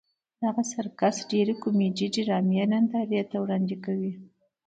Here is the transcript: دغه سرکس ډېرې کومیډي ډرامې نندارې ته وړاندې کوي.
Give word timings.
دغه 0.43 0.61
سرکس 0.71 1.15
ډېرې 1.31 1.53
کومیډي 1.63 2.07
ډرامې 2.15 2.63
نندارې 2.71 3.21
ته 3.31 3.35
وړاندې 3.43 3.75
کوي. 3.85 4.13